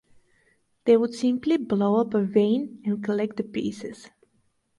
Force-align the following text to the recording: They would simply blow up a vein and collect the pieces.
They 0.85 0.97
would 0.97 1.13
simply 1.13 1.57
blow 1.57 1.97
up 2.01 2.15
a 2.15 2.23
vein 2.23 2.81
and 2.85 3.03
collect 3.03 3.37
the 3.37 3.43
pieces. 3.43 4.09